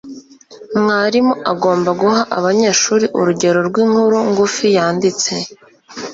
mwarimu 0.79 1.33
agomba 1.51 1.89
guha 2.01 2.21
abanyeshuri 2.37 3.05
urugero 3.19 3.59
rw'inkuru 3.69 4.17
ngufi 4.29 4.65
yanditse 4.77 5.31